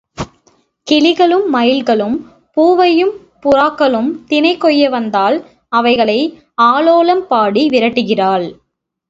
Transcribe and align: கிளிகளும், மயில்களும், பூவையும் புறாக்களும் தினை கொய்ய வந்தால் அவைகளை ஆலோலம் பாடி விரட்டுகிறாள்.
கிளிகளும், 0.87 1.43
மயில்களும், 1.53 2.15
பூவையும் 2.53 3.13
புறாக்களும் 3.43 4.09
தினை 4.27 4.57
கொய்ய 4.57 4.89
வந்தால் 4.89 5.37
அவைகளை 5.69 6.19
ஆலோலம் 6.61 7.23
பாடி 7.27 7.67
விரட்டுகிறாள். 7.67 8.47